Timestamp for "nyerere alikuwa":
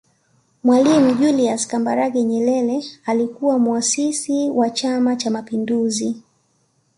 2.23-3.59